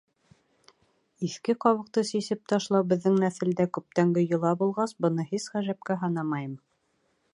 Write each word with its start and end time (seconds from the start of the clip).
—Иҫке 1.27 1.55
ҡабыҡты 1.65 2.03
сисеп 2.11 2.41
ташлау 2.53 2.87
беҙҙең 2.93 3.19
нәҫелдә 3.25 3.67
күптәнге 3.79 4.25
йола 4.29 4.55
булғас, 4.63 4.97
быны 5.07 5.27
һис 5.33 5.47
ғәжәпкә 5.57 5.99
һанамайым. 6.07 6.57